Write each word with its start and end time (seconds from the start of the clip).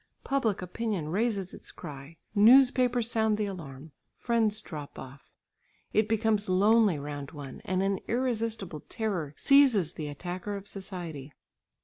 Public 0.23 0.63
opinion 0.63 1.09
raises 1.09 1.53
its 1.53 1.71
cry, 1.71 2.17
newspapers 2.33 3.11
sound 3.11 3.37
the 3.37 3.45
alarm, 3.45 3.91
friends 4.15 4.59
drop 4.59 4.97
off, 4.97 5.29
it 5.93 6.07
becomes 6.09 6.49
lonely 6.49 6.97
round 6.97 7.29
one, 7.33 7.61
and 7.65 7.83
an 7.83 7.99
irresistible 8.07 8.79
terror 8.89 9.35
seizes 9.37 9.93
the 9.93 10.07
attacker 10.07 10.55
of 10.55 10.65
society. 10.67 11.31